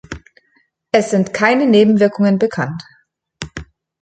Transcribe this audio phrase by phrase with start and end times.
[0.91, 2.83] Es sind keine Nebenwirkungen bekannt.